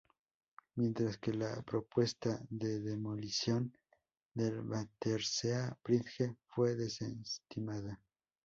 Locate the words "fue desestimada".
6.47-8.01